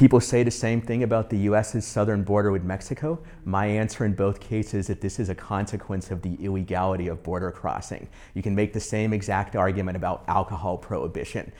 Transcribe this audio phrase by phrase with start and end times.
[0.00, 3.22] People say the same thing about the US's southern border with Mexico.
[3.44, 7.22] My answer in both cases is that this is a consequence of the illegality of
[7.22, 8.08] border crossing.
[8.32, 11.52] You can make the same exact argument about alcohol prohibition.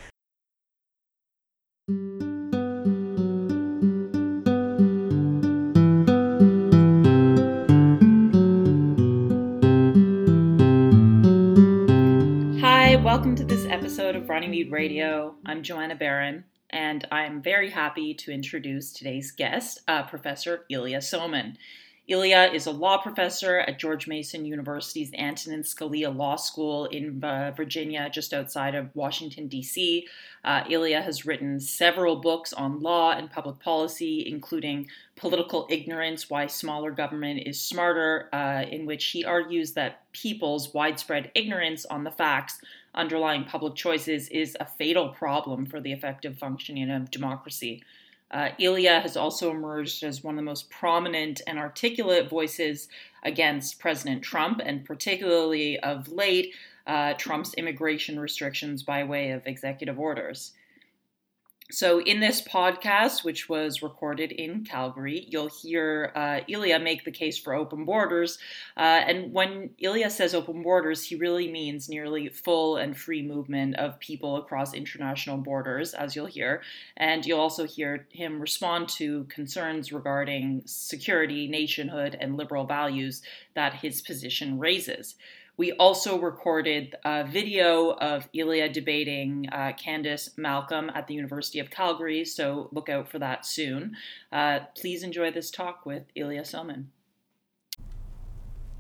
[12.63, 15.35] Hi, welcome to this episode of Runnymede Radio.
[15.45, 21.57] I'm Joanna Baron and I'm very happy to introduce today's guest, uh, Professor Ilya Somin.
[22.11, 27.53] Ilya is a law professor at George Mason University's Antonin Scalia Law School in uh,
[27.57, 30.09] Virginia, just outside of Washington, D.C.
[30.45, 36.49] Uh, Ilya has written several books on law and public policy, including Political Ignorance Why
[36.49, 42.11] Smaller Government is Smarter, uh, in which he argues that people's widespread ignorance on the
[42.11, 42.61] facts
[42.95, 47.83] underlying public choices is a fatal problem for the effective functioning of democracy.
[48.31, 52.89] Uh, Ilya has also emerged as one of the most prominent and articulate voices
[53.25, 56.55] against President Trump, and particularly of late,
[56.87, 60.53] uh, Trump's immigration restrictions by way of executive orders.
[61.73, 67.13] So, in this podcast, which was recorded in Calgary, you'll hear uh, Ilya make the
[67.13, 68.39] case for open borders.
[68.77, 73.77] Uh, and when Ilya says open borders, he really means nearly full and free movement
[73.77, 76.63] of people across international borders, as you'll hear.
[76.97, 83.23] And you'll also hear him respond to concerns regarding security, nationhood, and liberal values
[83.55, 85.15] that his position raises.
[85.61, 91.69] We also recorded a video of Ilya debating uh, Candice Malcolm at the University of
[91.69, 93.95] Calgary, so look out for that soon.
[94.33, 96.87] Uh, please enjoy this talk with Ilya Somin.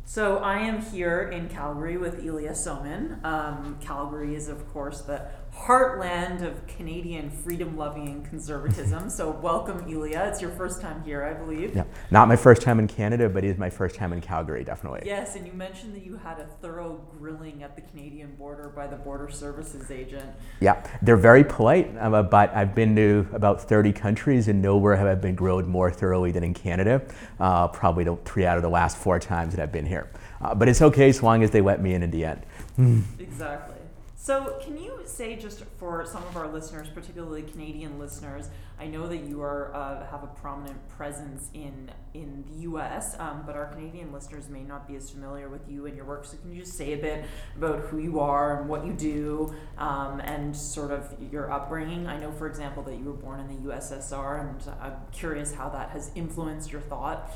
[0.07, 3.23] So I am here in Calgary with Ilya Somin.
[3.27, 9.11] Um, Calgary is, of course, the heartland of Canadian freedom loving conservatism.
[9.11, 10.31] So welcome, Ilya.
[10.31, 11.75] It's your first time here, I believe.
[11.75, 14.65] Yeah, not my first time in Canada, but it is my first time in Calgary,
[14.65, 15.03] definitely.
[15.05, 18.87] Yes, and you mentioned that you had a thorough grilling at the Canadian border by
[18.87, 20.31] the Border Services agent.
[20.61, 25.07] Yeah, they're very polite, uh, but I've been to about 30 countries and nowhere have
[25.07, 27.03] I been grilled more thoroughly than in Canada.
[27.39, 30.11] Uh, probably the three out of the last four times that I've been here.
[30.41, 32.47] Uh, but it's okay as long as they let me in in the end.
[33.19, 33.70] exactly.
[34.23, 39.09] So, can you say just for some of our listeners, particularly Canadian listeners, I know
[39.09, 43.69] that you are uh, have a prominent presence in in the U.S., um, but our
[43.69, 46.27] Canadian listeners may not be as familiar with you and your work.
[46.27, 47.25] So, can you just say a bit
[47.57, 52.07] about who you are and what you do, um, and sort of your upbringing?
[52.07, 55.71] I know, for example, that you were born in the USSR, and I'm curious how
[55.71, 57.33] that has influenced your thought.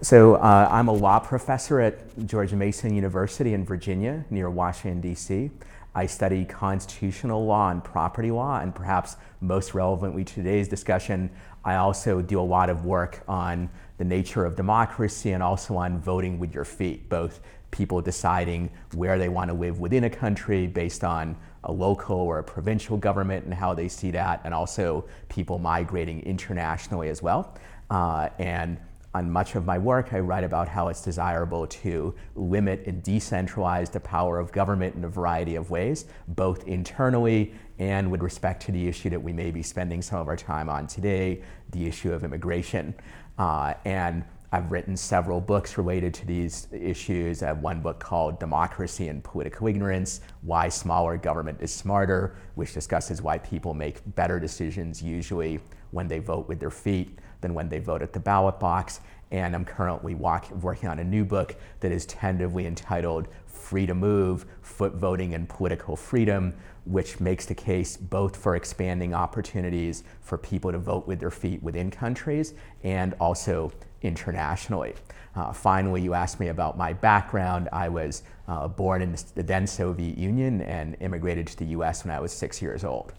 [0.00, 5.52] So uh, I'm a law professor at George Mason University in Virginia, near Washington, D.C.
[5.94, 11.30] I study constitutional law and property law, and perhaps most relevantly to today's discussion,
[11.64, 16.00] I also do a lot of work on the nature of democracy and also on
[16.00, 17.40] voting with your feet, both
[17.70, 22.38] people deciding where they want to live within a country based on a local or
[22.38, 27.54] a provincial government and how they see that, and also people migrating internationally as well.
[27.90, 28.78] Uh, and
[29.14, 33.90] on much of my work, I write about how it's desirable to limit and decentralize
[33.92, 38.72] the power of government in a variety of ways, both internally and with respect to
[38.72, 42.12] the issue that we may be spending some of our time on today, the issue
[42.12, 42.92] of immigration.
[43.38, 47.42] Uh, and I've written several books related to these issues.
[47.42, 52.72] I have one book called Democracy and Political Ignorance Why Smaller Government is Smarter, which
[52.72, 55.60] discusses why people make better decisions usually
[55.92, 59.00] when they vote with their feet than when they vote at the ballot box.
[59.30, 63.94] And I'm currently walk, working on a new book that is tentatively entitled Free to
[63.94, 66.54] Move Foot Voting and Political Freedom,
[66.86, 71.62] which makes the case both for expanding opportunities for people to vote with their feet
[71.62, 74.94] within countries and also internationally.
[75.36, 77.68] Uh, finally, you asked me about my background.
[77.72, 82.14] I was uh, born in the then Soviet Union and immigrated to the US when
[82.14, 83.12] I was six years old.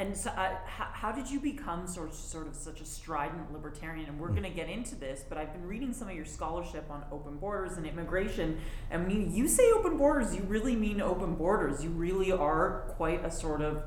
[0.00, 3.52] And so, uh, how, how, did you become sort of, sort of such a strident
[3.52, 4.08] libertarian?
[4.08, 4.36] And we're mm.
[4.36, 7.36] going to get into this, but I've been reading some of your scholarship on open
[7.36, 8.58] borders and immigration.
[8.90, 11.84] And when you, you say open borders, you really mean open borders.
[11.84, 13.82] You really are quite a sort of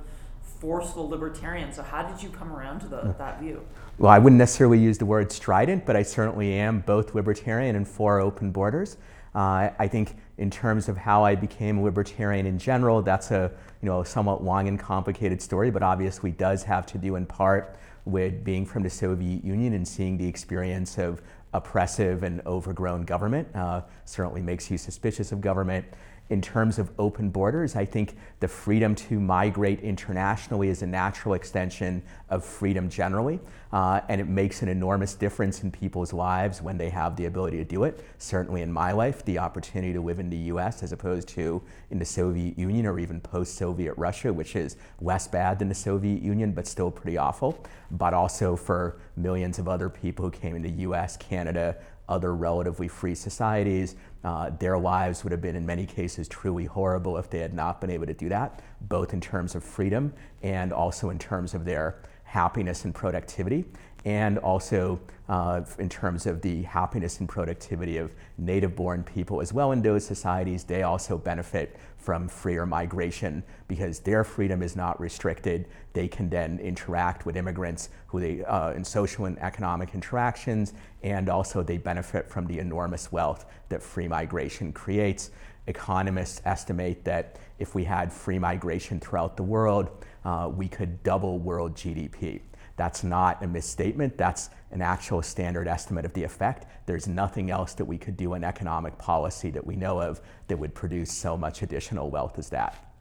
[0.60, 1.74] forceful libertarian.
[1.74, 3.18] So, how did you come around to the, mm.
[3.18, 3.66] that view?
[3.98, 7.88] Well, I wouldn't necessarily use the word strident, but I certainly am both libertarian and
[7.88, 8.98] for open borders.
[9.34, 13.52] Uh, I think in terms of how I became a libertarian in general, that's a
[13.84, 17.26] you know a somewhat long and complicated story, but obviously does have to do in
[17.26, 17.76] part
[18.06, 21.22] with being from the Soviet Union and seeing the experience of
[21.54, 23.46] oppressive and overgrown government.
[23.54, 25.86] Uh, certainly makes you suspicious of government.
[26.30, 31.34] In terms of open borders, I think the freedom to migrate internationally is a natural
[31.34, 33.40] extension of freedom generally.
[33.74, 37.58] Uh, and it makes an enormous difference in people's lives when they have the ability
[37.58, 38.06] to do it.
[38.20, 41.62] Certainly in my life, the opportunity to live in the US as opposed to
[41.92, 45.76] in the Soviet Union or even post Soviet Russia, which is less bad than the
[45.76, 47.64] Soviet Union, but still pretty awful.
[47.92, 51.76] But also for millions of other people who came into US, Canada,
[52.10, 53.96] other relatively free societies.
[54.24, 57.82] Uh, their lives would have been, in many cases, truly horrible if they had not
[57.82, 61.66] been able to do that, both in terms of freedom and also in terms of
[61.66, 63.66] their happiness and productivity,
[64.06, 65.00] and also
[65.30, 69.82] uh, in terms of the happiness and productivity of native born people as well in
[69.82, 70.64] those societies.
[70.64, 75.70] They also benefit from freer migration because their freedom is not restricted.
[75.94, 81.30] They can then interact with immigrants who they uh, in social and economic interactions, and
[81.30, 85.32] also they benefit from the enormous wealth that free migration creates.
[85.68, 89.90] Economists estimate that if we had free migration throughout the world,
[90.26, 92.42] uh, we could double world GDP.
[92.76, 96.66] That's not a misstatement, that's an actual standard estimate of the effect.
[96.88, 100.58] There's nothing else that we could do in economic policy that we know of that
[100.58, 102.93] would produce so much additional wealth as that.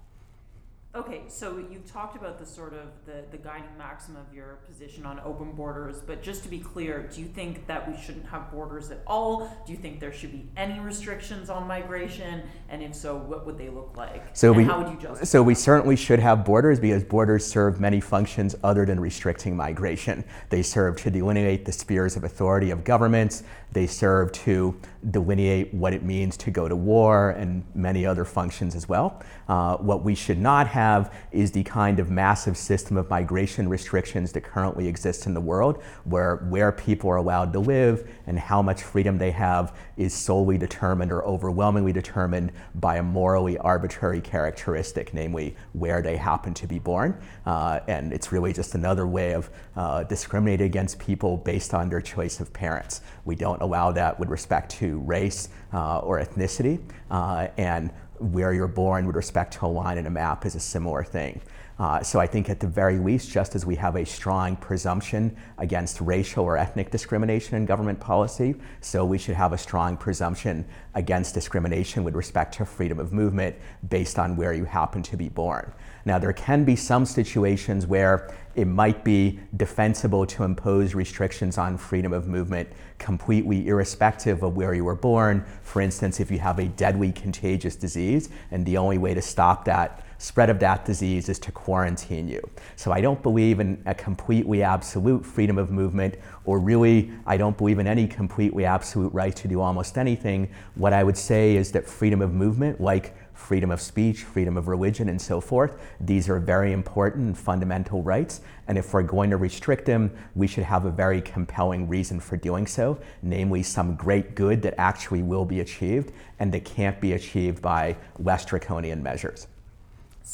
[0.94, 5.06] Okay, so you've talked about the sort of the, the guiding maxim of your position
[5.06, 8.52] on open borders, but just to be clear, do you think that we shouldn't have
[8.52, 9.50] borders at all?
[9.64, 12.42] Do you think there should be any restrictions on migration?
[12.68, 14.36] And if so, what would they look like?
[14.36, 15.24] So and we, how would you justify?
[15.24, 20.22] So we certainly should have borders because borders serve many functions other than restricting migration.
[20.50, 23.44] They serve to delineate the spheres of authority of governments.
[23.72, 24.78] They serve to
[25.10, 29.22] delineate what it means to go to war and many other functions as well.
[29.48, 30.81] Uh, what we should not have
[31.30, 35.82] is the kind of massive system of migration restrictions that currently exists in the world,
[36.04, 40.58] where where people are allowed to live and how much freedom they have is solely
[40.58, 46.78] determined or overwhelmingly determined by a morally arbitrary characteristic, namely where they happen to be
[46.78, 47.16] born.
[47.46, 52.00] Uh, and it's really just another way of uh, discriminating against people based on their
[52.00, 53.00] choice of parents.
[53.24, 56.80] We don't allow that with respect to race uh, or ethnicity.
[57.10, 57.90] Uh, and
[58.22, 61.40] where you're born with respect to a line in a map is a similar thing.
[61.82, 65.36] Uh, so I think at the very least, just as we have a strong presumption
[65.58, 70.64] against racial or ethnic discrimination in government policy, so we should have a strong presumption
[70.94, 73.56] against discrimination with respect to freedom of movement
[73.88, 75.72] based on where you happen to be born.
[76.04, 81.76] Now, there can be some situations where it might be defensible to impose restrictions on
[81.76, 82.68] freedom of movement
[82.98, 85.44] completely irrespective of where you were born.
[85.62, 89.64] For instance, if you have a deadly contagious disease, and the only way to stop
[89.64, 92.40] that spread of that disease is to quarantine you.
[92.76, 96.14] So I don't believe in a completely absolute freedom of movement,
[96.44, 100.48] or really, I don't believe in any completely absolute right to do almost anything.
[100.76, 104.68] What I would say is that freedom of movement, like freedom of speech, freedom of
[104.68, 105.76] religion, and so forth.
[105.98, 108.42] These are very important fundamental rights.
[108.68, 112.36] And if we're going to restrict them, we should have a very compelling reason for
[112.36, 117.14] doing so, namely some great good that actually will be achieved and that can't be
[117.14, 119.48] achieved by less draconian measures.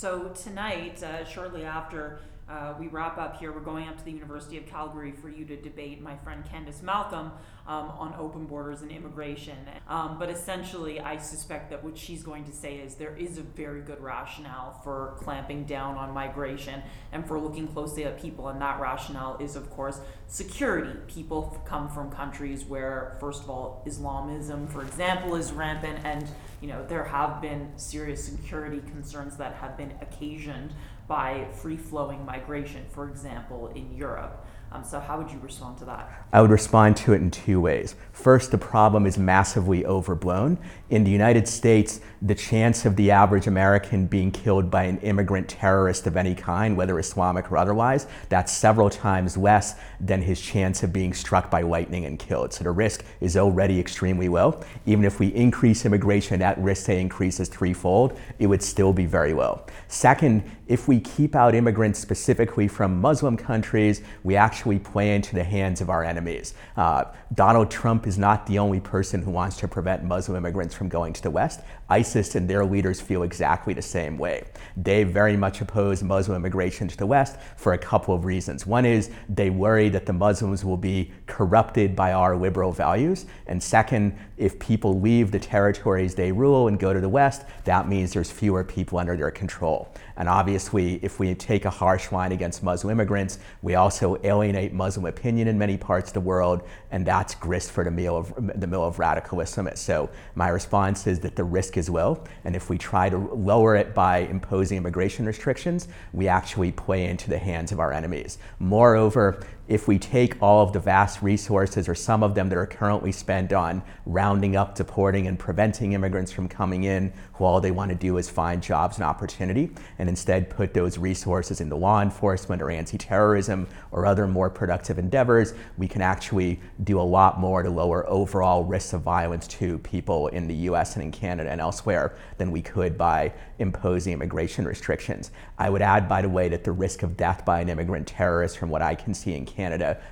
[0.00, 3.53] So, tonight, uh, shortly after uh, we wrap up here.
[3.53, 6.83] We're going up to the University of Calgary for you to debate my friend Candice
[6.83, 7.31] Malcolm
[7.67, 9.56] um, on open borders and immigration.
[9.87, 13.43] Um, but essentially, I suspect that what she's going to say is there is a
[13.43, 18.49] very good rationale for clamping down on migration and for looking closely at people.
[18.49, 20.99] And that rationale is, of course, security.
[21.06, 26.26] People come from countries where, first of all, Islamism, for example, is rampant, and
[26.61, 30.73] you know there have been serious security concerns that have been occasioned
[31.09, 34.45] by free flowing migration, for example, in Europe.
[34.71, 36.27] Um, so, how would you respond to that?
[36.31, 37.95] I would respond to it in two ways.
[38.12, 40.59] First, the problem is massively overblown.
[40.91, 45.49] In the United States, the chance of the average American being killed by an immigrant
[45.49, 50.83] terrorist of any kind, whether Islamic or otherwise, that's several times less than his chance
[50.83, 52.53] of being struck by lightning and killed.
[52.53, 54.61] So the risk is already extremely low.
[54.85, 59.33] Even if we increase immigration, that risk say increases threefold, it would still be very
[59.33, 59.65] low.
[59.87, 65.42] Second, if we keep out immigrants specifically from Muslim countries, we actually play into the
[65.42, 66.54] hands of our enemies.
[66.76, 70.88] Uh, Donald Trump is not the only person who wants to prevent Muslim immigrants from
[70.88, 71.60] going to the West.
[71.90, 74.45] ISIS and their leaders feel exactly the same way.
[74.76, 78.66] They very much oppose Muslim immigration to the West for a couple of reasons.
[78.66, 83.26] One is they worry that the Muslims will be corrupted by our liberal values.
[83.47, 87.88] And second, if people leave the territories they rule and go to the West, that
[87.88, 89.95] means there's fewer people under their control.
[90.16, 95.07] And obviously, if we take a harsh line against Muslim immigrants, we also alienate Muslim
[95.07, 98.66] opinion in many parts of the world, and that's grist for the mill of, the
[98.66, 99.28] mill of radical.
[99.38, 102.26] So my response is that the risk is well.
[102.44, 107.30] and if we try to lower it by imposing immigration restrictions, we actually play into
[107.30, 108.38] the hands of our enemies.
[108.58, 112.66] Moreover, if we take all of the vast resources or some of them that are
[112.66, 117.70] currently spent on rounding up, deporting, and preventing immigrants from coming in, who all they
[117.70, 122.00] want to do is find jobs and opportunity, and instead put those resources into law
[122.00, 127.38] enforcement or anti terrorism or other more productive endeavors, we can actually do a lot
[127.38, 131.50] more to lower overall risks of violence to people in the US and in Canada
[131.50, 135.30] and elsewhere than we could by imposing immigration restrictions.
[135.58, 138.56] I would add, by the way, that the risk of death by an immigrant terrorist,
[138.56, 139.58] from what I can see in Canada,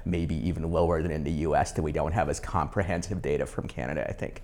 [0.04, 3.46] may be even lower than in the US, that we don't have as comprehensive data
[3.46, 4.42] from Canada, I think.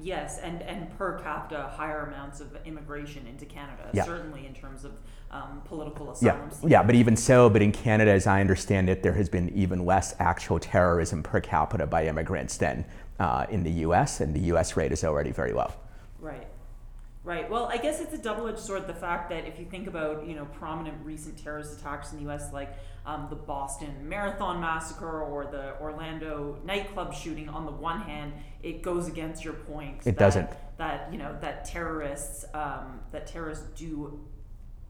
[0.00, 4.04] Yes, and, and per capita, higher amounts of immigration into Canada, yeah.
[4.04, 4.92] certainly in terms of
[5.30, 6.50] um, political asylum.
[6.62, 6.68] Yeah.
[6.68, 9.84] yeah, but even so, but in Canada, as I understand it, there has been even
[9.84, 12.84] less actual terrorism per capita by immigrants than
[13.18, 15.72] uh, in the US, and the US rate is already very low.
[16.20, 16.46] Right.
[17.24, 17.48] Right.
[17.48, 18.88] Well, I guess it's a double-edged sword.
[18.88, 22.24] The fact that if you think about you know prominent recent terrorist attacks in the
[22.24, 22.76] U.S., like
[23.06, 28.32] um, the Boston Marathon massacre or the Orlando nightclub shooting, on the one hand,
[28.64, 29.98] it goes against your point.
[30.00, 30.50] It that, doesn't.
[30.78, 34.20] That you know that terrorists um, that terrorists do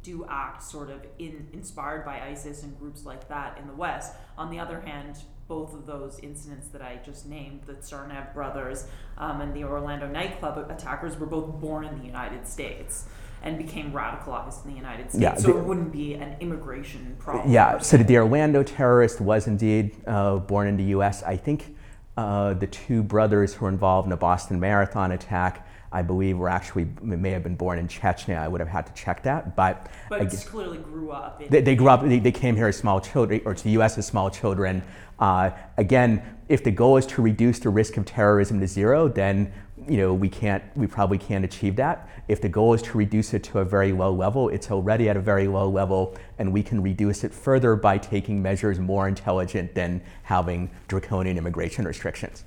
[0.03, 4.15] do act sort of in inspired by ISIS and groups like that in the West.
[4.39, 8.87] On the other hand, both of those incidents that I just named, the Tsarnaev brothers
[9.19, 13.07] um, and the Orlando nightclub attackers, were both born in the United States
[13.43, 15.23] and became radicalized in the United States.
[15.23, 17.53] Yeah, so the, it wouldn't be an immigration problem.
[17.53, 21.23] Yeah, so the Orlando terrorist was indeed uh, born in the U.S.
[21.25, 21.75] I think
[22.17, 26.49] uh, the two brothers who were involved in the Boston Marathon attack I believe were
[26.49, 28.39] actually may have been born in Chechnya.
[28.39, 31.47] I would have had to check that, but but guess, clearly grew up.
[31.49, 32.03] They, they, grew up.
[32.03, 33.99] They, they, came here as small children, or to the U.S.
[33.99, 34.83] as small children.
[35.19, 39.53] Uh, again, if the goal is to reduce the risk of terrorism to zero, then
[39.87, 40.65] you know we can't.
[40.75, 42.09] We probably can't achieve that.
[42.27, 45.17] If the goal is to reduce it to a very low level, it's already at
[45.19, 49.75] a very low level, and we can reduce it further by taking measures more intelligent
[49.75, 52.45] than having draconian immigration restrictions.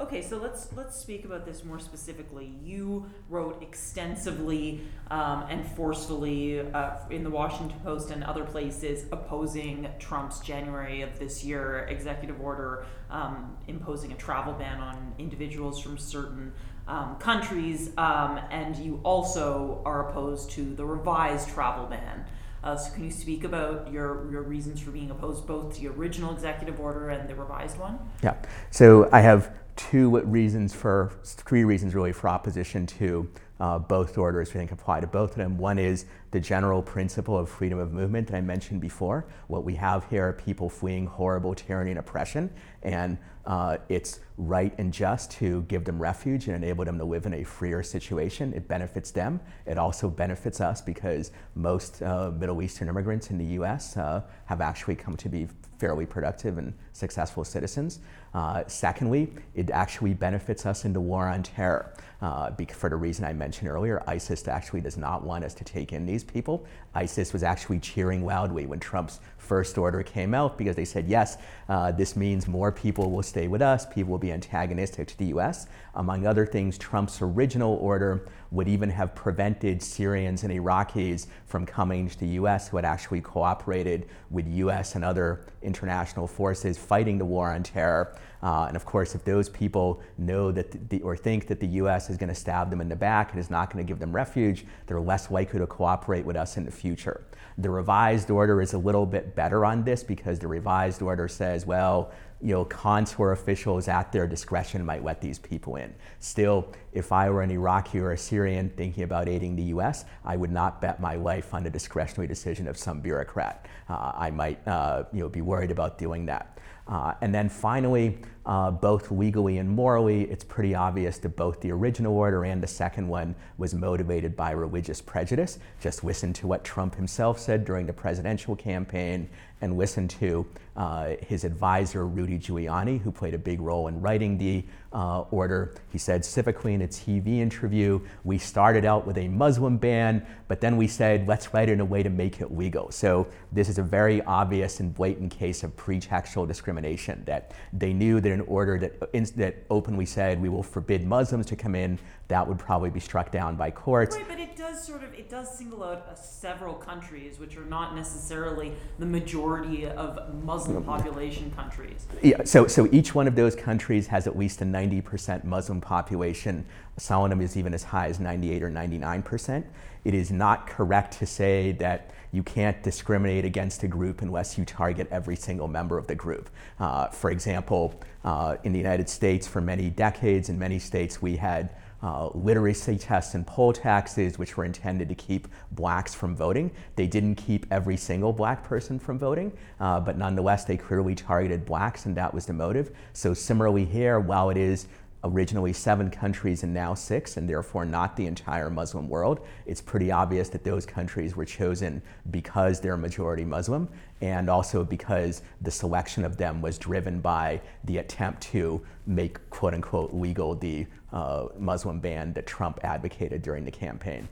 [0.00, 2.54] Okay, so let's let's speak about this more specifically.
[2.64, 4.80] You wrote extensively
[5.10, 11.18] um, and forcefully uh, in the Washington Post and other places opposing Trump's January of
[11.18, 16.54] this year executive order um, imposing a travel ban on individuals from certain
[16.88, 22.24] um, countries, um, and you also are opposed to the revised travel ban.
[22.62, 25.88] Uh, so, can you speak about your, your reasons for being opposed both to the
[25.88, 27.98] original executive order and the revised one?
[28.22, 28.34] Yeah.
[28.70, 34.48] So, I have two reasons for, three reasons really for opposition to uh, both orders
[34.48, 35.58] we think apply to both of them.
[35.58, 39.26] One is the general principle of freedom of movement that I mentioned before.
[39.48, 42.50] What we have here are people fleeing horrible tyranny and oppression,
[42.82, 47.26] and uh, it's right and just to give them refuge and enable them to live
[47.26, 48.52] in a freer situation.
[48.54, 49.40] It benefits them.
[49.66, 54.60] It also benefits us because most uh, Middle Eastern immigrants in the US uh, have
[54.60, 55.48] actually come to be
[55.78, 58.00] fairly productive and successful citizens.
[58.32, 61.92] Uh, secondly, it actually benefits us in the war on terror.
[62.22, 65.92] Uh, for the reason I mentioned earlier, ISIS actually does not want us to take
[65.92, 66.66] in these people.
[66.94, 69.20] ISIS was actually cheering loudly when Trump's
[69.50, 71.36] first order came out because they said, yes,
[71.68, 75.24] uh, this means more people will stay with us, people will be antagonistic to the
[75.36, 75.66] US.
[75.96, 82.08] Among other things, Trump's original order would even have prevented Syrians and Iraqis from coming
[82.08, 87.24] to the US who had actually cooperated with US and other international forces fighting the
[87.24, 88.14] war on terror.
[88.42, 92.10] Uh, and of course, if those people know that the, or think that the US
[92.10, 94.12] is going to stab them in the back and is not going to give them
[94.12, 97.24] refuge, they're less likely to cooperate with us in the future.
[97.58, 101.66] The revised order is a little bit better on this because the revised order says,
[101.66, 105.94] well, you know, consular officials at their discretion might let these people in.
[106.20, 110.36] Still, if I were an Iraqi or a Syrian thinking about aiding the US, I
[110.36, 113.66] would not bet my life on the discretionary decision of some bureaucrat.
[113.90, 116.58] Uh, I might uh, you know, be worried about doing that.
[116.90, 121.70] Uh, and then finally, uh, both legally and morally, it's pretty obvious that both the
[121.70, 125.60] original order and the second one was motivated by religious prejudice.
[125.80, 129.28] Just listen to what Trump himself said during the presidential campaign
[129.60, 130.44] and listen to
[130.76, 135.74] uh, his advisor, Rudy Giuliani, who played a big role in writing the uh, order.
[135.90, 140.60] He said civically in a TV interview, we started out with a Muslim ban, but
[140.60, 142.90] then we said, let's write it in a way to make it legal.
[142.90, 148.20] So this is a very obvious and blatant case of pretextual discrimination that they knew
[148.20, 152.46] that an order that, that openly said we will forbid Muslims to come in, that
[152.46, 154.16] would probably be struck down by courts.
[154.16, 157.64] Right, but it does sort of it does single out uh, several countries which are
[157.64, 162.06] not necessarily the majority of Muslim population countries.
[162.22, 166.64] Yeah, so so each one of those countries has at least a 90% Muslim population.
[166.96, 169.64] Them is even as high as 98 or 99%.
[170.04, 174.64] It is not correct to say that you can't discriminate against a group unless you
[174.64, 176.48] target every single member of the group.
[176.78, 181.36] Uh, for example, uh, in the United States, for many decades, in many states, we
[181.36, 181.70] had
[182.02, 186.70] uh, literacy tests and poll taxes, which were intended to keep blacks from voting.
[186.96, 191.64] They didn't keep every single black person from voting, uh, but nonetheless, they clearly targeted
[191.64, 192.90] blacks, and that was the motive.
[193.12, 194.86] So, similarly, here, while it is
[195.24, 199.40] originally seven countries and now six, and therefore not the entire Muslim world.
[199.66, 203.88] It's pretty obvious that those countries were chosen because they're majority Muslim
[204.22, 209.74] and also because the selection of them was driven by the attempt to make quote
[209.74, 214.28] unquote legal the uh, Muslim ban that Trump advocated during the campaign.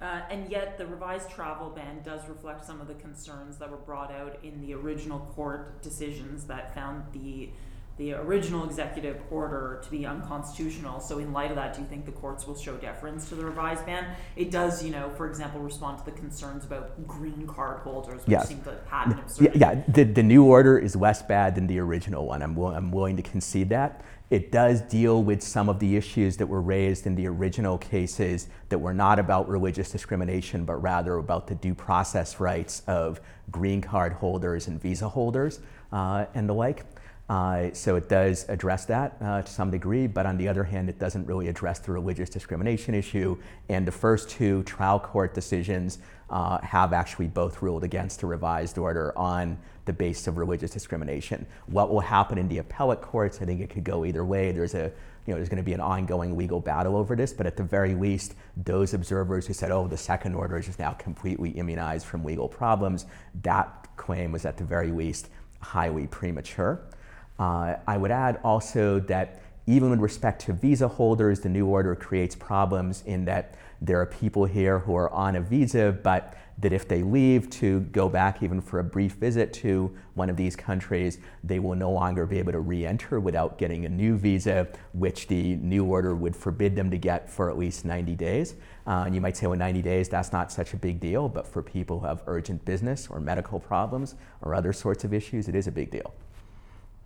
[0.00, 3.76] Uh, and yet, the revised travel ban does reflect some of the concerns that were
[3.76, 7.48] brought out in the original court decisions that found the
[7.96, 11.00] the original executive order to be unconstitutional.
[11.00, 13.44] So, in light of that, do you think the courts will show deference to the
[13.44, 14.14] revised ban?
[14.36, 18.28] It does, you know, for example, respond to the concerns about green card holders, which
[18.28, 18.48] yes.
[18.48, 19.58] seem to patent absurdity.
[19.58, 19.82] Yeah, yeah.
[19.88, 22.42] The, the new order is less bad than the original one.
[22.42, 24.04] I'm, I'm willing to concede that.
[24.32, 28.48] It does deal with some of the issues that were raised in the original cases
[28.70, 33.20] that were not about religious discrimination, but rather about the due process rights of
[33.50, 35.60] green card holders and visa holders
[35.92, 36.86] uh, and the like.
[37.32, 40.90] Uh, so it does address that uh, to some degree, but on the other hand,
[40.90, 43.34] it doesn't really address the religious discrimination issue.
[43.70, 45.98] And the first two trial court decisions
[46.28, 51.46] uh, have actually both ruled against the revised order on the basis of religious discrimination.
[51.68, 53.40] What will happen in the appellate courts?
[53.40, 54.52] I think it could go either way.
[54.52, 54.92] There's a
[55.24, 57.62] you know, there's going to be an ongoing legal battle over this, but at the
[57.62, 62.04] very least, those observers who said, oh, the second order is just now completely immunized
[62.04, 63.06] from legal problems,
[63.42, 66.82] that claim was at the very least highly premature.
[67.42, 71.96] Uh, I would add also that even with respect to visa holders, the new order
[71.96, 76.72] creates problems in that there are people here who are on a visa, but that
[76.72, 80.54] if they leave to go back even for a brief visit to one of these
[80.54, 84.68] countries, they will no longer be able to re enter without getting a new visa,
[84.92, 88.54] which the new order would forbid them to get for at least 90 days.
[88.86, 91.44] Uh, and you might say, well, 90 days, that's not such a big deal, but
[91.44, 95.56] for people who have urgent business or medical problems or other sorts of issues, it
[95.56, 96.14] is a big deal.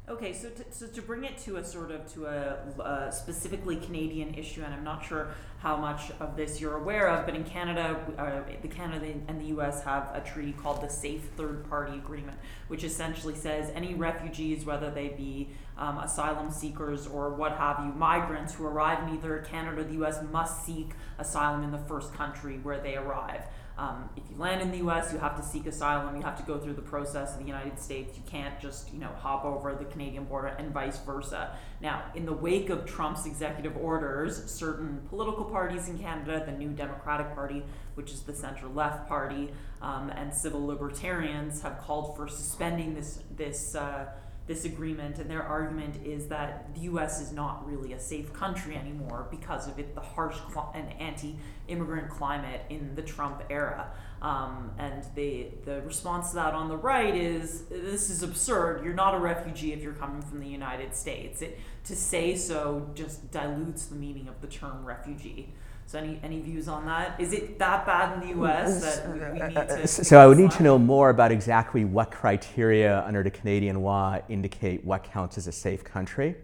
[0.09, 3.75] Okay, so to, so to bring it to a sort of to a, a, specifically
[3.75, 7.43] Canadian issue, and I'm not sure how much of this you're aware of, but in
[7.43, 9.83] Canada, uh, the Canada and the U.S.
[9.83, 12.39] have a treaty called the Safe Third Party Agreement,
[12.69, 17.93] which essentially says any refugees, whether they be um, asylum seekers or what have you,
[17.93, 20.21] migrants who arrive in either Canada or the U.S.
[20.31, 23.43] must seek asylum in the first country where they arrive.
[23.79, 26.17] Um, if you land in the U.S., you have to seek asylum.
[26.17, 28.17] You have to go through the process in the United States.
[28.17, 31.55] You can't just, you know, hop over the Canadian border and vice versa.
[31.83, 36.71] Now, in the wake of Trump's executive orders, certain political parties in Canada, the New
[36.71, 37.63] Democratic Party,
[37.97, 39.51] which is the center-left party,
[39.83, 43.75] um, and civil libertarians, have called for suspending this this.
[43.75, 44.07] Uh,
[44.47, 47.21] this agreement, and their argument is that the U.S.
[47.21, 52.11] is not really a safe country anymore because of it, the harsh cl- and anti-immigrant
[52.11, 53.91] climate in the Trump era.
[54.23, 58.85] Um, and the the response to that on the right is this is absurd.
[58.85, 61.43] You're not a refugee if you're coming from the United States.
[61.43, 65.53] It, to say so just dilutes the meaning of the term refugee.
[65.87, 67.21] So any, any views on that?
[67.21, 68.83] Is it that bad in the U.S.
[68.83, 69.87] that we, we need to?
[69.87, 74.19] So I would need to know more about exactly what criteria under the Canadian law
[74.29, 76.35] indicate what counts as a safe country.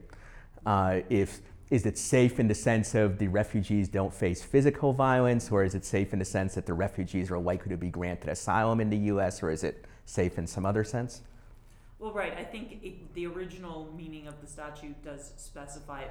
[0.65, 5.51] Uh, if is it safe in the sense of the refugees don't face physical violence,
[5.51, 8.29] or is it safe in the sense that the refugees are likely to be granted
[8.29, 11.23] asylum in the U.S., or is it safe in some other sense?
[11.99, 12.37] Well, right.
[12.37, 16.05] I think it, the original meaning of the statute does specify,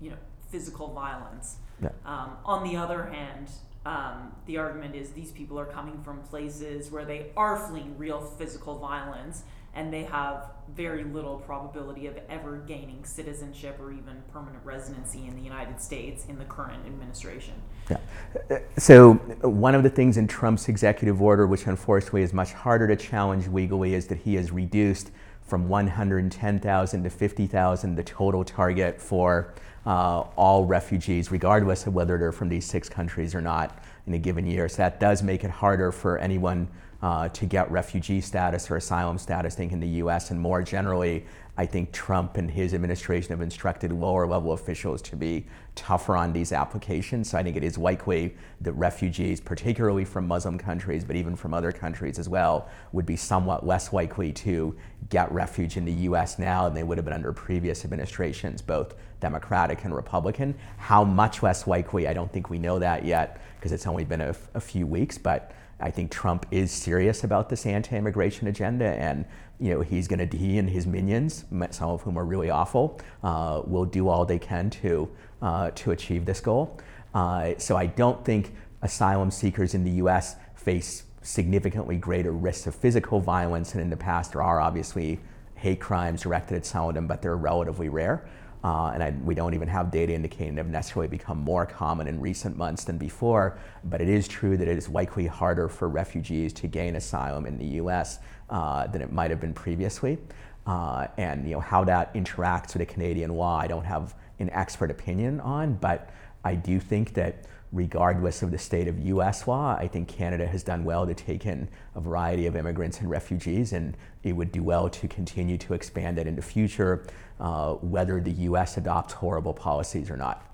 [0.00, 0.16] you know,
[0.50, 1.56] physical violence.
[1.82, 1.90] Yeah.
[2.04, 3.48] Um, on the other hand,
[3.86, 8.20] um, the argument is these people are coming from places where they are fleeing real
[8.20, 14.64] physical violence and they have very little probability of ever gaining citizenship or even permanent
[14.64, 17.54] residency in the United States in the current administration.
[17.88, 18.58] Yeah.
[18.76, 22.96] So, one of the things in Trump's executive order, which unfortunately is much harder to
[22.96, 25.10] challenge legally, is that he has reduced
[25.42, 29.54] from 110,000 to 50,000 the total target for
[29.86, 34.18] uh, all refugees, regardless of whether they're from these six countries or not in a
[34.18, 34.68] given year.
[34.68, 36.68] So that does make it harder for anyone
[37.00, 40.30] uh, to get refugee status or asylum status, I think, in the US.
[40.30, 41.24] And more generally,
[41.56, 46.32] I think Trump and his administration have instructed lower level officials to be tougher on
[46.32, 47.30] these applications.
[47.30, 51.54] So I think it is likely that refugees, particularly from Muslim countries, but even from
[51.54, 54.76] other countries as well, would be somewhat less likely to
[55.08, 58.94] get refuge in the US now than they would have been under previous administrations, both
[59.20, 60.54] Democratic and Republican.
[60.76, 64.20] How much less likely, I don't think we know that yet because it's only been
[64.20, 69.24] a, a few weeks, but I think Trump is serious about this anti-immigration agenda, and
[69.60, 73.00] you know he's going to he and his minions, some of whom are really awful,
[73.22, 75.08] uh, will do all they can to
[75.42, 76.78] uh, to achieve this goal.
[77.14, 80.36] Uh, so I don't think asylum seekers in the U.S.
[80.54, 85.20] face significantly greater risks of physical violence, and in the past there are obviously
[85.54, 88.24] hate crimes directed at some of them, but they're relatively rare.
[88.64, 92.20] Uh, and I, we don't even have data indicating they've necessarily become more common in
[92.20, 93.58] recent months than before.
[93.84, 97.56] But it is true that it is likely harder for refugees to gain asylum in
[97.56, 98.18] the U.S.
[98.50, 100.18] Uh, than it might have been previously.
[100.66, 104.50] Uh, and you know how that interacts with the Canadian law, I don't have an
[104.50, 106.10] expert opinion on, but
[106.44, 110.62] I do think that regardless of the state of US law, I think Canada has
[110.62, 114.62] done well to take in a variety of immigrants and refugees, and it would do
[114.62, 117.04] well to continue to expand that in the future,
[117.40, 120.44] uh, whether the US adopts horrible policies or not.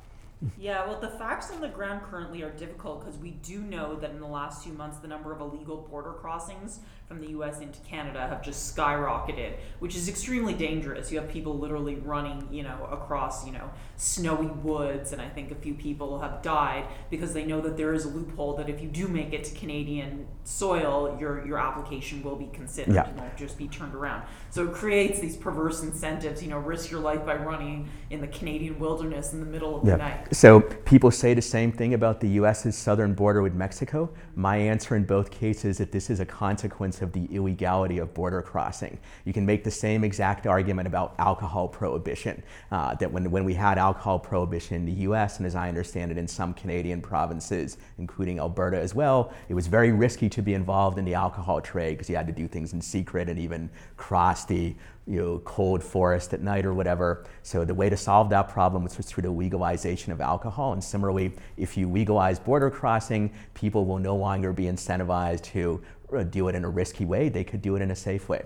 [0.58, 4.10] Yeah, well, the facts on the ground currently are difficult because we do know that
[4.10, 7.78] in the last few months, the number of illegal border crossings from the US into
[7.80, 11.12] Canada have just skyrocketed, which is extremely dangerous.
[11.12, 15.50] You have people literally running, you know, across, you know, snowy woods, and I think
[15.50, 18.80] a few people have died because they know that there is a loophole that if
[18.80, 22.94] you do make it to Canadian soil, your your application will be considered.
[22.94, 23.08] Yeah.
[23.08, 24.22] It won't just be turned around.
[24.50, 28.28] So it creates these perverse incentives, you know, risk your life by running in the
[28.28, 29.92] Canadian wilderness in the middle of yeah.
[29.92, 30.34] the night.
[30.34, 34.08] So people say the same thing about the US's southern border with Mexico.
[34.36, 38.14] My answer in both cases is that this is a consequence of the illegality of
[38.14, 38.98] border crossing.
[39.24, 42.42] You can make the same exact argument about alcohol prohibition.
[42.70, 46.10] Uh, that when, when we had alcohol prohibition in the US, and as I understand
[46.10, 50.54] it, in some Canadian provinces, including Alberta as well, it was very risky to be
[50.54, 53.70] involved in the alcohol trade because you had to do things in secret and even
[53.96, 54.74] cross the
[55.06, 57.24] you know, cold forest at night or whatever.
[57.42, 60.72] So the way to solve that problem was through the legalization of alcohol.
[60.72, 65.82] And similarly, if you legalize border crossing, people will no longer be incentivized to
[66.16, 67.28] uh, do it in a risky way.
[67.28, 68.44] They could do it in a safe way.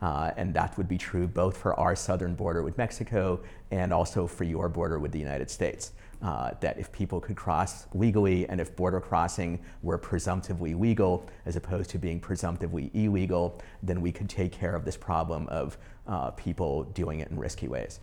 [0.00, 3.40] Uh, and that would be true both for our southern border with Mexico
[3.70, 5.92] and also for your border with the United States.
[6.20, 11.54] Uh, that if people could cross legally and if border crossing were presumptively legal as
[11.54, 15.78] opposed to being presumptively illegal, then we could take care of this problem of
[16.08, 18.00] uh, people doing it in risky ways.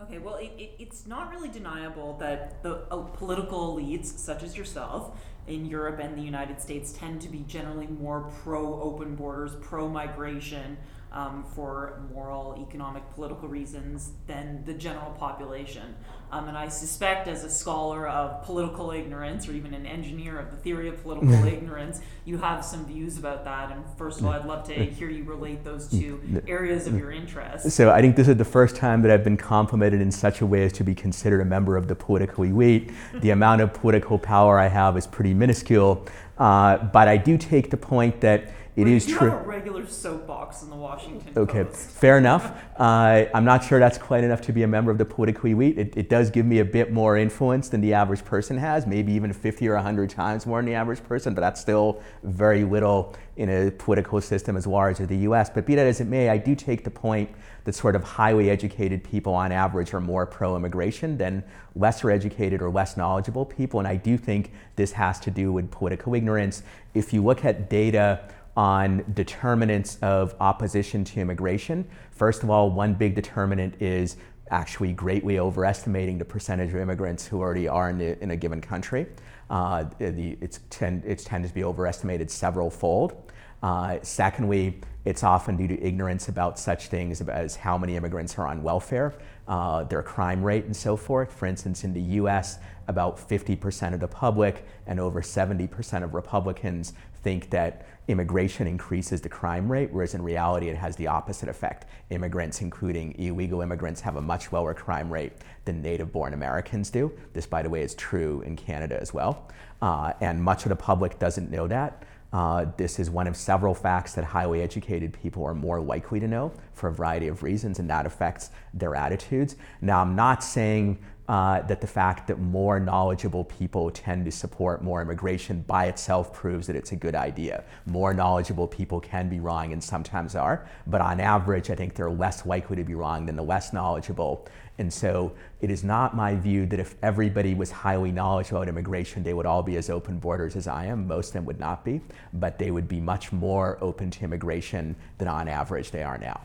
[0.00, 4.56] Okay, well, it, it, it's not really deniable that the uh, political elites, such as
[4.56, 9.56] yourself, in Europe and the United States, tend to be generally more pro open borders,
[9.60, 10.78] pro migration,
[11.12, 15.94] um, for moral, economic, political reasons than the general population.
[16.32, 20.52] Um, and I suspect, as a scholar of political ignorance, or even an engineer of
[20.52, 23.72] the theory of political ignorance, you have some views about that.
[23.72, 27.10] And first of all, I'd love to hear you relate those two areas of your
[27.10, 27.70] interest.
[27.72, 30.46] So I think this is the first time that I've been complimented in such a
[30.46, 32.92] way as to be considered a member of the political elite.
[33.14, 36.06] the amount of political power I have is pretty minuscule.
[36.38, 39.30] Uh, but I do take the point that it is true.
[39.30, 41.90] Have a regular soapbox in the Washington okay, Post.
[41.90, 42.52] fair enough.
[42.78, 45.78] Uh, I'm not sure that's quite enough to be a member of the political elite.
[45.78, 49.12] It, it, does give me a bit more influence than the average person has, maybe
[49.12, 53.14] even 50 or 100 times more than the average person, but that's still very little
[53.36, 55.50] in a political system as large as the U.S.
[55.50, 57.30] But be that as it may, I do take the point
[57.64, 62.70] that sort of highly educated people on average are more pro-immigration than lesser educated or
[62.70, 66.62] less knowledgeable people, and I do think this has to do with political ignorance.
[66.94, 71.86] If you look at data on determinants of opposition to immigration.
[72.10, 74.16] First of all, one big determinant is
[74.50, 78.60] actually greatly overestimating the percentage of immigrants who already are in, the, in a given
[78.60, 79.06] country.
[79.48, 83.30] Uh, the, it's, tend, it's tended to be overestimated several fold.
[83.62, 88.46] Uh, secondly, it's often due to ignorance about such things as how many immigrants are
[88.46, 89.14] on welfare,
[89.48, 91.32] uh, their crime rate, and so forth.
[91.32, 92.58] For instance, in the US,
[92.88, 99.28] about 50% of the public and over 70% of Republicans think that immigration increases the
[99.28, 101.86] crime rate, whereas in reality it has the opposite effect.
[102.10, 105.32] Immigrants, including illegal immigrants, have a much lower crime rate
[105.64, 107.12] than native born Americans do.
[107.32, 109.48] This, by the way, is true in Canada as well.
[109.80, 112.04] Uh, and much of the public doesn't know that.
[112.32, 116.28] Uh, this is one of several facts that highly educated people are more likely to
[116.28, 119.56] know for a variety of reasons, and that affects their attitudes.
[119.80, 124.82] Now, I'm not saying uh, that the fact that more knowledgeable people tend to support
[124.82, 127.64] more immigration by itself proves that it's a good idea.
[127.86, 132.10] More knowledgeable people can be wrong and sometimes are, but on average, I think they're
[132.10, 134.48] less likely to be wrong than the less knowledgeable.
[134.78, 139.22] And so it is not my view that if everybody was highly knowledgeable about immigration,
[139.22, 141.06] they would all be as open borders as I am.
[141.06, 142.00] Most of them would not be,
[142.32, 146.40] but they would be much more open to immigration than on average they are now.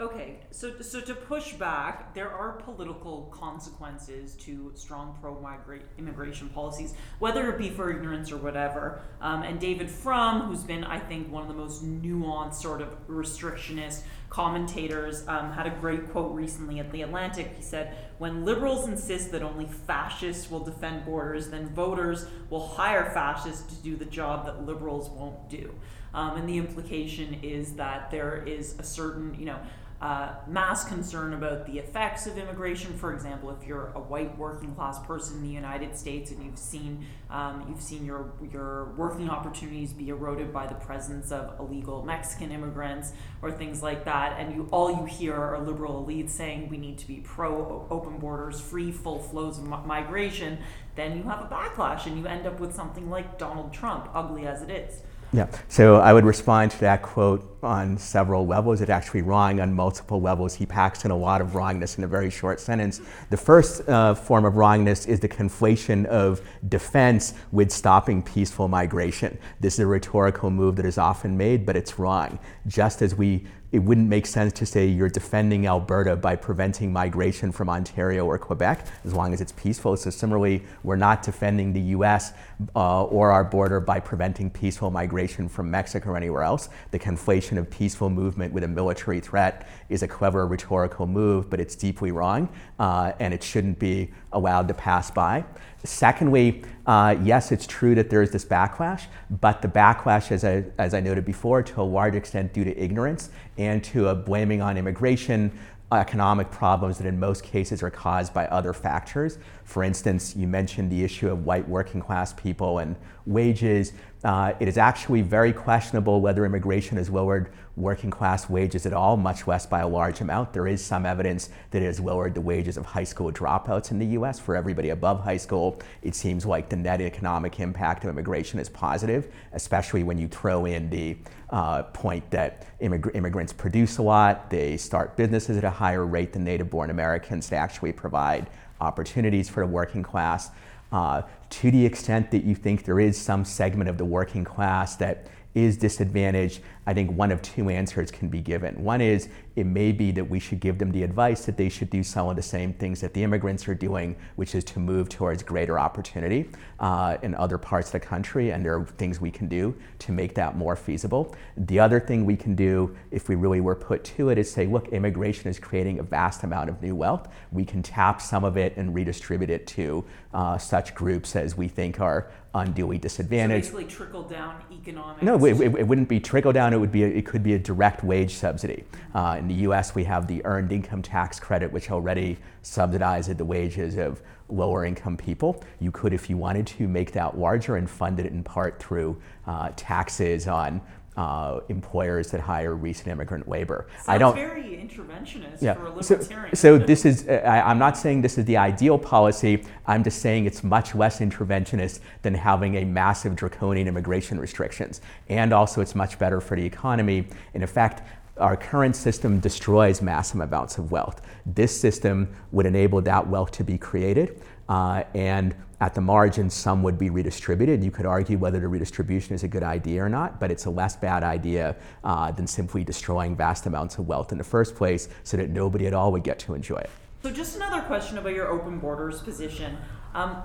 [0.00, 6.94] Okay, so so to push back, there are political consequences to strong pro-migrate immigration policies,
[7.18, 9.02] whether it be for ignorance or whatever.
[9.20, 12.88] Um, and David Frum, who's been, I think, one of the most nuanced sort of
[13.08, 17.52] restrictionist commentators, um, had a great quote recently at the Atlantic.
[17.58, 23.10] He said, "When liberals insist that only fascists will defend borders, then voters will hire
[23.10, 25.74] fascists to do the job that liberals won't do."
[26.12, 29.60] Um, and the implication is that there is a certain, you know
[30.00, 32.96] uh, mass concern about the effects of immigration.
[32.96, 36.58] For example, if you're a white working class person in the United States and you've
[36.58, 42.02] seen um, you've seen your your working opportunities be eroded by the presence of illegal
[42.02, 46.70] Mexican immigrants or things like that, and you all you hear are liberal elites saying
[46.70, 50.58] we need to be pro open borders, free full flows of migration,
[50.96, 54.46] then you have a backlash and you end up with something like Donald Trump, ugly
[54.46, 55.02] as it is.
[55.32, 58.80] Yeah, so I would respond to that quote on several levels.
[58.80, 60.54] It's actually wrong on multiple levels.
[60.54, 63.00] He packs in a lot of wrongness in a very short sentence.
[63.28, 69.38] The first uh, form of wrongness is the conflation of defense with stopping peaceful migration.
[69.60, 72.40] This is a rhetorical move that is often made, but it's wrong.
[72.66, 77.52] Just as we it wouldn't make sense to say you're defending Alberta by preventing migration
[77.52, 79.96] from Ontario or Quebec, as long as it's peaceful.
[79.96, 82.32] So, similarly, we're not defending the US
[82.74, 86.68] uh, or our border by preventing peaceful migration from Mexico or anywhere else.
[86.90, 91.60] The conflation of peaceful movement with a military threat is a clever rhetorical move, but
[91.60, 95.44] it's deeply wrong, uh, and it shouldn't be allowed to pass by.
[95.82, 100.64] Secondly, uh, yes, it's true that there is this backlash, but the backlash, as I,
[100.76, 104.62] as I noted before, to a large extent due to ignorance and to a blaming
[104.62, 105.52] on immigration,
[105.92, 109.38] economic problems that in most cases are caused by other factors.
[109.64, 112.96] For instance, you mentioned the issue of white working class people and
[113.26, 113.92] wages.
[114.22, 119.16] Uh, it is actually very questionable whether immigration has lowered working class wages at all,
[119.16, 120.52] much less by a large amount.
[120.52, 123.98] There is some evidence that it has lowered the wages of high school dropouts in
[123.98, 124.38] the US.
[124.38, 128.68] For everybody above high school, it seems like the net economic impact of immigration is
[128.68, 131.16] positive, especially when you throw in the
[131.48, 136.34] uh, point that immig- immigrants produce a lot, they start businesses at a higher rate
[136.34, 140.50] than native born Americans, they actually provide opportunities for the working class.
[140.92, 144.96] Uh, to the extent that you think there is some segment of the working class
[144.96, 148.82] that is disadvantaged, I think one of two answers can be given.
[148.82, 151.88] One is it may be that we should give them the advice that they should
[151.88, 155.08] do some of the same things that the immigrants are doing, which is to move
[155.08, 156.50] towards greater opportunity
[156.80, 160.10] uh, in other parts of the country, and there are things we can do to
[160.10, 161.32] make that more feasible.
[161.56, 164.66] The other thing we can do, if we really were put to it, is say,
[164.66, 167.28] look, immigration is creating a vast amount of new wealth.
[167.52, 171.68] We can tap some of it and redistribute it to uh, such groups as we
[171.68, 173.66] think are unduly disadvantaged.
[173.66, 175.22] So basically, trickle down economics.
[175.22, 176.72] No, it, it, it, wouldn't be trickle down.
[176.72, 178.84] It would be a, it could be a direct wage subsidy.
[179.14, 183.44] Uh, in the U.S., we have the earned income tax credit, which already subsidizes the
[183.44, 185.62] wages of lower income people.
[185.78, 189.20] You could, if you wanted to, make that larger and fund it in part through
[189.46, 190.80] uh, taxes on
[191.16, 193.86] uh, employers that hire recent immigrant labor.
[193.96, 195.74] Sounds I don't very interventionist yeah.
[195.74, 196.54] for a libertarian.
[196.56, 199.64] So, so this is I, I'm not saying this is the ideal policy.
[199.86, 205.52] I'm just saying it's much less interventionist than having a massive draconian immigration restrictions, and
[205.52, 207.26] also it's much better for the economy.
[207.54, 208.02] And in fact,
[208.38, 211.20] our current system destroys massive amounts of wealth.
[211.44, 216.82] This system would enable that wealth to be created, uh, and at the margin, some
[216.82, 217.82] would be redistributed.
[217.82, 220.70] You could argue whether the redistribution is a good idea or not, but it's a
[220.70, 225.08] less bad idea uh, than simply destroying vast amounts of wealth in the first place
[225.24, 226.90] so that nobody at all would get to enjoy it.
[227.22, 229.78] So, just another question about your open borders position.
[230.14, 230.42] Um,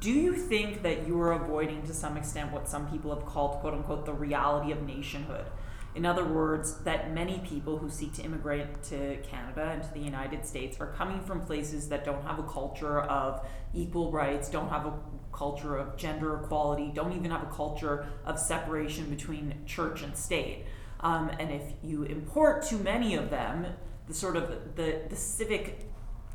[0.00, 3.60] do you think that you are avoiding to some extent what some people have called,
[3.60, 5.44] quote unquote, the reality of nationhood?
[5.94, 10.00] In other words, that many people who seek to immigrate to Canada and to the
[10.00, 14.68] United States are coming from places that don't have a culture of equal rights, don't
[14.68, 14.92] have a
[15.32, 20.64] culture of gender equality, don't even have a culture of separation between church and state.
[21.00, 23.66] Um, and if you import too many of them,
[24.06, 25.86] the sort of the, the civic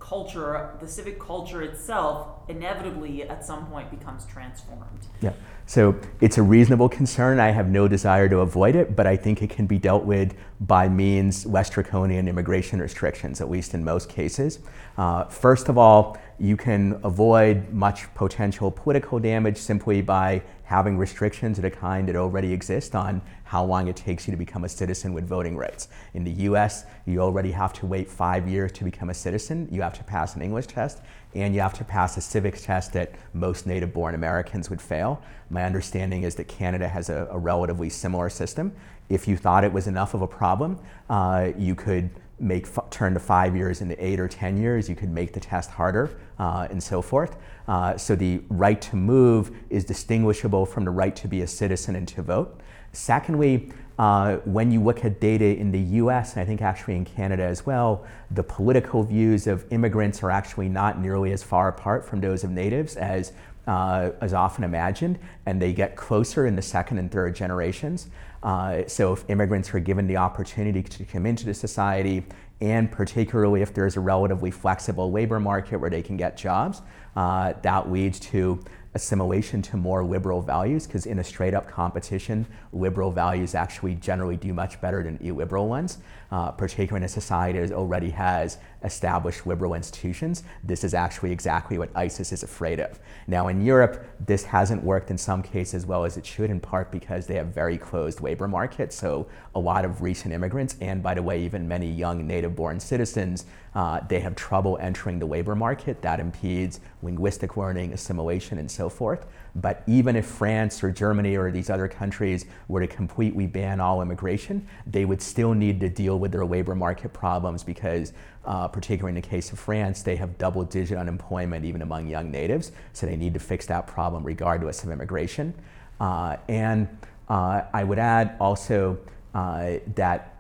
[0.08, 5.08] culture, the civic culture itself, inevitably at some point becomes transformed.
[5.22, 5.34] Yeah.
[5.66, 7.40] So it's a reasonable concern.
[7.40, 10.36] I have no desire to avoid it, but I think it can be dealt with
[10.62, 14.60] by means less draconian immigration restrictions, at least in most cases.
[14.96, 21.58] Uh, first of all, you can avoid much potential political damage simply by having restrictions
[21.58, 24.70] of the kind that already exist on how long it takes you to become a
[24.70, 25.88] citizen with voting rights.
[26.14, 29.68] In the US, you already have to wait five years to become a citizen.
[29.72, 31.02] You have to pass an English test,
[31.36, 35.22] and you have to pass a civics test that most native born Americans would fail.
[35.50, 38.74] My understanding is that Canada has a, a relatively similar system.
[39.08, 43.20] If you thought it was enough of a problem, uh, you could make turn to
[43.20, 44.90] five years into eight or ten years.
[44.90, 47.38] You could make the test harder uh, and so forth.
[47.68, 51.96] Uh, so the right to move is distinguishable from the right to be a citizen
[51.96, 52.60] and to vote.
[52.92, 57.06] Secondly, uh, when you look at data in the US, and I think actually in
[57.06, 62.06] Canada as well, the political views of immigrants are actually not nearly as far apart
[62.06, 63.32] from those of natives as,
[63.68, 68.08] uh, as often imagined, and they get closer in the second and third generations.
[68.46, 72.24] Uh, so if immigrants are given the opportunity to come into the society,
[72.62, 76.82] and particularly if there's a relatively flexible labor market where they can get jobs,
[77.16, 78.64] uh, that leads to
[78.96, 84.38] assimilation to more liberal values because in a straight up competition, liberal values actually generally
[84.38, 85.98] do much better than illiberal ones,
[86.32, 90.44] uh, particularly in a society that already has established liberal institutions.
[90.64, 92.98] This is actually exactly what ISIS is afraid of.
[93.28, 96.62] Now, in Europe, this hasn't worked in some cases as well as it should, in
[96.62, 98.96] part because they have very closed labor markets.
[98.96, 102.80] So, a lot of recent immigrants, and by the way, even many young native born
[102.80, 106.02] citizens, uh, they have trouble entering the labor market.
[106.02, 109.26] That impedes linguistic learning, assimilation, and so forth.
[109.56, 114.02] But even if France or Germany or these other countries were to completely ban all
[114.02, 118.14] immigration, they would still need to deal with their labor market problems because,
[118.46, 122.32] uh, particularly in the case of France, they have double digit unemployment even among young
[122.32, 122.72] natives.
[122.94, 125.54] So they need to fix that problem regardless of immigration.
[126.00, 126.88] Uh, and
[127.30, 128.98] uh, I would add also
[129.34, 130.35] uh, that,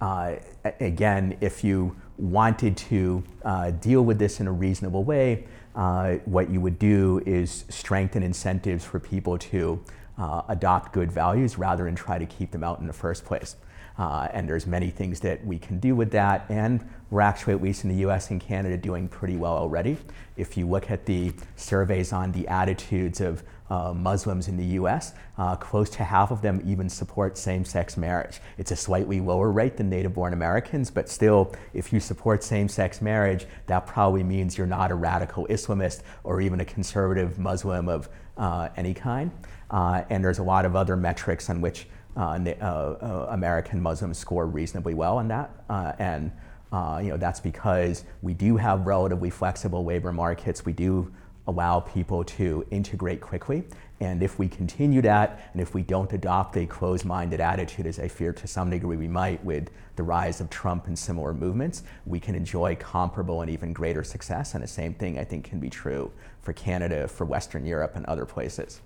[0.00, 0.36] uh,
[0.80, 6.50] again, if you wanted to uh, deal with this in a reasonable way, uh, what
[6.50, 9.82] you would do is strengthen incentives for people to
[10.18, 13.56] uh, adopt good values rather than try to keep them out in the first place.
[13.98, 17.60] Uh, and there's many things that we can do with that, and we're actually, at
[17.60, 19.96] least in the US and Canada, doing pretty well already.
[20.36, 25.12] If you look at the surveys on the attitudes of uh, Muslims in the US,
[25.36, 28.40] uh, close to half of them even support same sex marriage.
[28.56, 32.68] It's a slightly lower rate than native born Americans, but still, if you support same
[32.68, 37.88] sex marriage, that probably means you're not a radical Islamist or even a conservative Muslim
[37.88, 39.30] of uh, any kind.
[39.70, 44.46] Uh, and there's a lot of other metrics on which uh, uh, American Muslims score
[44.46, 45.50] reasonably well on that.
[45.98, 46.32] And
[47.02, 50.64] you know, that's because we do have relatively flexible labor markets.
[50.64, 51.12] We do
[51.48, 53.64] allow people to integrate quickly.
[54.00, 57.98] And if we continue that, and if we don't adopt a closed minded attitude, as
[57.98, 61.82] I fear to some degree we might with the rise of Trump and similar movements,
[62.06, 64.54] we can enjoy comparable and even greater success.
[64.54, 68.06] And the same thing I think can be true for Canada, for Western Europe, and
[68.06, 68.80] other places.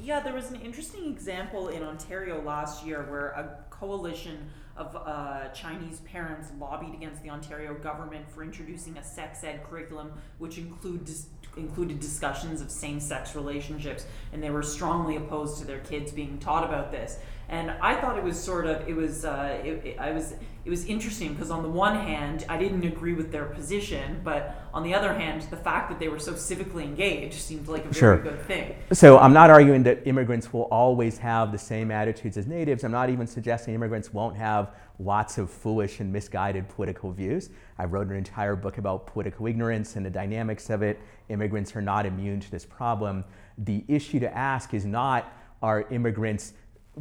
[0.00, 5.48] Yeah, there was an interesting example in Ontario last year where a coalition of uh,
[5.48, 11.04] Chinese parents lobbied against the Ontario government for introducing a sex ed curriculum, which include
[11.04, 16.12] dis- included discussions of same sex relationships, and they were strongly opposed to their kids
[16.12, 17.18] being taught about this
[17.50, 20.34] and I thought it was sort of it was uh, it, it, I was
[20.64, 24.68] it was interesting because on the one hand I didn't agree with their position, but
[24.74, 27.88] on the other hand the fact that they were so civically engaged seemed like a
[27.88, 28.18] very sure.
[28.18, 28.76] good thing.
[28.92, 32.84] So I'm not arguing that immigrants will always have the same attitudes as natives.
[32.84, 37.50] I'm not even suggesting immigrants won't have lots of foolish and misguided political views.
[37.78, 40.98] I wrote an entire book about political ignorance and the dynamics of it.
[41.28, 43.24] Immigrants are not immune to this problem.
[43.58, 45.32] The issue to ask is not
[45.62, 46.54] are immigrants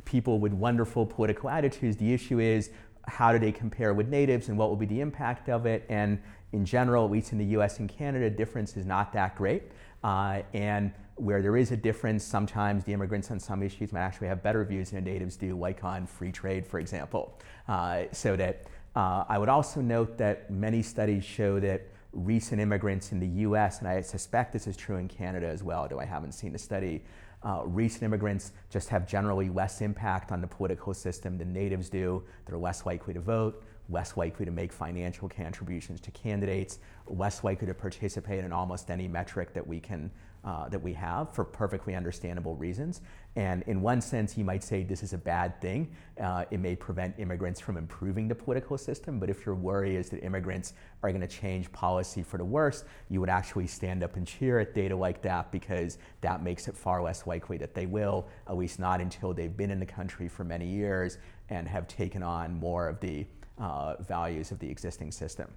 [0.05, 1.97] people with wonderful political attitudes.
[1.97, 2.69] The issue is
[3.07, 5.85] how do they compare with natives and what will be the impact of it?
[5.89, 9.63] And in general, at least in the US and Canada, difference is not that great.
[10.03, 14.27] Uh, and where there is a difference, sometimes the immigrants on some issues might actually
[14.27, 17.37] have better views than natives do, like on free trade, for example.
[17.67, 18.63] Uh, so that
[18.95, 23.79] uh, I would also note that many studies show that recent immigrants in the US,
[23.79, 26.59] and I suspect this is true in Canada as well, though I haven't seen the
[26.59, 27.03] study,
[27.43, 32.23] uh, recent immigrants just have generally less impact on the political system than natives do.
[32.45, 37.67] They're less likely to vote, less likely to make financial contributions to candidates, less likely
[37.67, 40.11] to participate in almost any metric that we can
[40.47, 43.01] uh, that we have for perfectly understandable reasons.
[43.35, 45.91] And in one sense, you might say this is a bad thing.
[46.21, 50.09] Uh, it may prevent immigrants from improving the political system, but if your worry is
[50.09, 54.15] that immigrants are going to change policy for the worse, you would actually stand up
[54.15, 57.85] and cheer at data like that because that makes it far less likely that they
[57.85, 61.17] will, at least not until they've been in the country for many years
[61.49, 63.25] and have taken on more of the
[63.57, 65.51] uh, values of the existing system.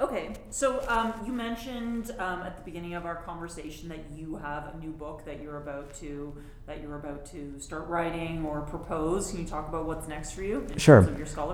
[0.00, 4.74] Okay, so um, you mentioned um, at the beginning of our conversation that you have
[4.74, 6.36] a new book that you're about to
[6.66, 9.30] that you're about to start writing or propose.
[9.30, 10.66] Can you talk about what's next for you?
[10.76, 11.02] sure.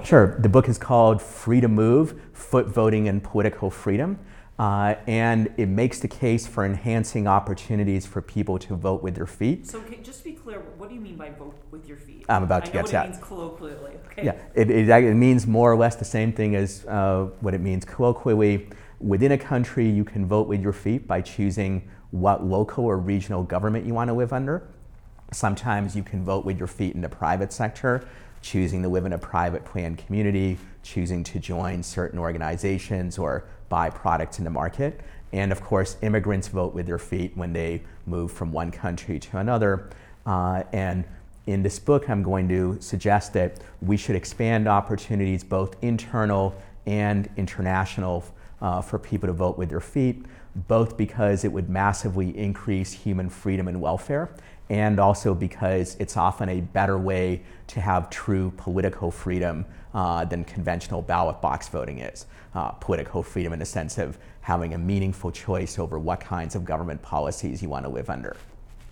[0.04, 0.38] Sure.
[0.38, 4.18] The book is called Free to Move: Foot Voting and Political Freedom.
[4.58, 9.26] Uh, and it makes the case for enhancing opportunities for people to vote with their
[9.26, 9.68] feet.
[9.68, 12.24] So, just to be clear, what do you mean by vote with your feet?
[12.28, 13.22] I'm about to I get to that.
[13.22, 13.97] Colloquially.
[14.22, 17.60] Yeah, it, it, it, means more or less the same thing as uh, what it
[17.60, 18.68] means colloquially.
[19.00, 23.42] Within a country, you can vote with your feet by choosing what local or regional
[23.42, 24.66] government you want to live under.
[25.30, 28.08] Sometimes you can vote with your feet in the private sector,
[28.42, 33.90] choosing to live in a private planned community, choosing to join certain organizations or buy
[33.90, 35.00] products in the market.
[35.32, 39.38] And of course, immigrants vote with their feet when they move from one country to
[39.38, 39.90] another.
[40.24, 41.04] Uh, and
[41.48, 47.26] in this book, I'm going to suggest that we should expand opportunities, both internal and
[47.38, 48.22] international,
[48.60, 53.30] uh, for people to vote with their feet, both because it would massively increase human
[53.30, 54.28] freedom and welfare,
[54.68, 60.44] and also because it's often a better way to have true political freedom uh, than
[60.44, 62.26] conventional ballot box voting is.
[62.54, 66.66] Uh, political freedom in the sense of having a meaningful choice over what kinds of
[66.66, 68.36] government policies you want to live under.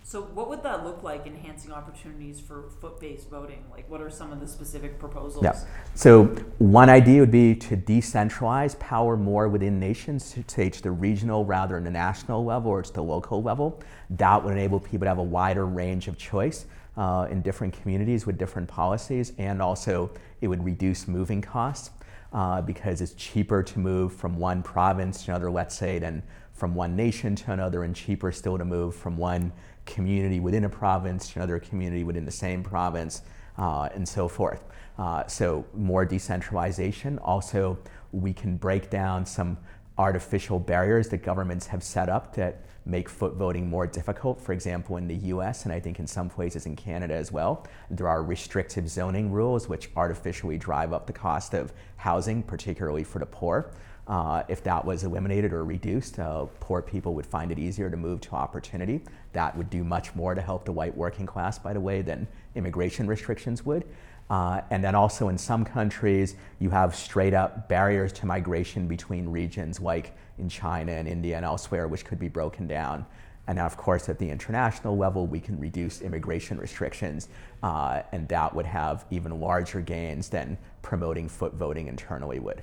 [0.07, 3.65] So, what would that look like, enhancing opportunities for foot based voting?
[3.69, 5.43] Like, what are some of the specific proposals?
[5.43, 5.59] Yeah.
[5.95, 6.27] So,
[6.59, 11.75] one idea would be to decentralize power more within nations, to take the regional rather
[11.75, 13.83] than the national level or to the local level.
[14.11, 18.25] That would enable people to have a wider range of choice uh, in different communities
[18.25, 21.89] with different policies, and also it would reduce moving costs.
[22.33, 26.21] Uh, because it's cheaper to move from one province to another, let's say, than
[26.53, 29.51] from one nation to another, and cheaper still to move from one
[29.87, 33.23] community within a province to another community within the same province,
[33.57, 34.63] uh, and so forth.
[34.99, 37.17] Uh, so, more decentralization.
[37.19, 37.77] Also,
[38.11, 39.57] we can break down some
[39.97, 44.39] artificial barriers that governments have set up that make foot voting more difficult.
[44.39, 47.67] For example, in the US, and I think in some places in Canada as well,
[47.89, 53.19] there are restrictive zoning rules which artificially drive up the cost of housing, particularly for
[53.19, 53.71] the poor.
[54.07, 57.97] Uh, if that was eliminated or reduced, uh, poor people would find it easier to
[57.97, 59.01] move to opportunity.
[59.33, 62.25] That would do much more to help the white working class, by the way, than
[62.55, 63.85] immigration restrictions would.
[64.29, 69.27] Uh, and then also in some countries, you have straight up barriers to migration between
[69.27, 73.05] regions, like in China and India and elsewhere, which could be broken down.
[73.47, 77.29] And of course, at the international level, we can reduce immigration restrictions,
[77.63, 82.61] uh, and that would have even larger gains than promoting foot voting internally would.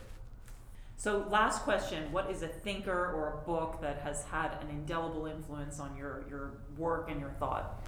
[0.97, 5.27] So, last question What is a thinker or a book that has had an indelible
[5.27, 7.85] influence on your, your work and your thought?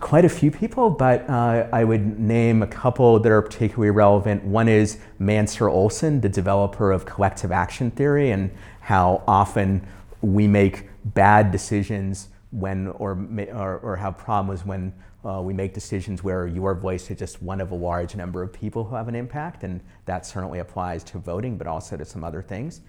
[0.00, 4.44] Quite a few people, but uh, I would name a couple that are particularly relevant.
[4.44, 8.50] One is Mancur Olson, the developer of collective action theory, and
[8.80, 9.86] how often
[10.20, 14.92] we make bad decisions when, or, or, or have problems when
[15.24, 18.52] uh, we make decisions where your voice is just one of a large number of
[18.52, 22.24] people who have an impact, and that certainly applies to voting, but also to some
[22.24, 22.80] other things.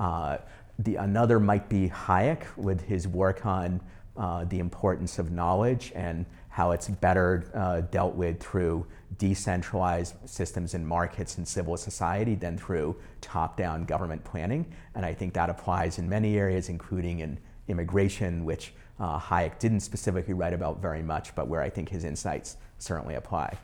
[0.00, 0.38] Uh,
[0.78, 3.80] the, another might be Hayek with his work on
[4.16, 8.86] uh, the importance of knowledge and how it's better uh, dealt with through
[9.18, 14.70] decentralized systems and markets and civil society than through top down government planning.
[14.94, 17.38] And I think that applies in many areas, including in
[17.68, 22.04] immigration, which uh, Hayek didn't specifically write about very much, but where I think his
[22.04, 23.58] insights certainly apply.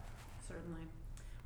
[0.46, 0.82] Certainly.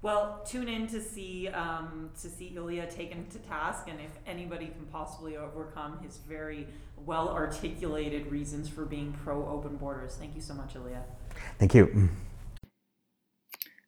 [0.01, 4.67] Well, tune in to see um, to see Ilya taken to task, and if anybody
[4.67, 6.67] can possibly overcome his very
[7.05, 10.17] well articulated reasons for being pro open borders.
[10.17, 11.03] Thank you so much, Ilya.
[11.59, 12.11] Thank you.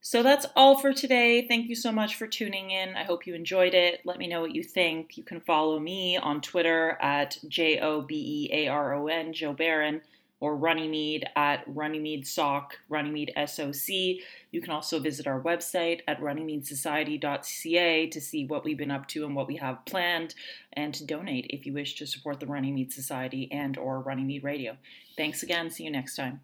[0.06, 1.48] So that's all for today.
[1.48, 2.94] Thank you so much for tuning in.
[2.94, 4.02] I hope you enjoyed it.
[4.04, 5.16] Let me know what you think.
[5.16, 9.32] You can follow me on Twitter at J O B E A R O N,
[9.32, 10.02] Joe Baron,
[10.40, 14.20] or Runnymede at Runnymede Soc, Runnymede SOC.
[14.50, 19.24] You can also visit our website at runnymedesociety.ca to see what we've been up to
[19.24, 20.34] and what we have planned,
[20.74, 24.76] and to donate if you wish to support the Runnymede Society and or Runnymede Radio.
[25.16, 25.70] Thanks again.
[25.70, 26.42] See you next time.